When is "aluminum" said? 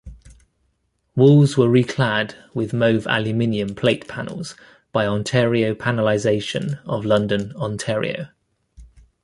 3.07-3.75